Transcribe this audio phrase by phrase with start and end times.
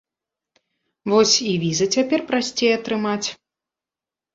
[1.13, 3.27] Вось і візы цяпер прасцей атрымаць.